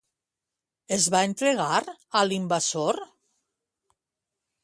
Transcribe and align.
Es 0.95 1.03
va 1.15 1.19
entregar 1.27 1.67
a 2.21 2.25
l'invasor? 2.29 3.01